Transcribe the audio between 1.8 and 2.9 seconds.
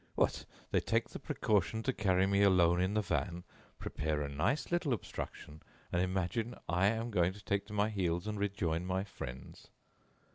to carry me alone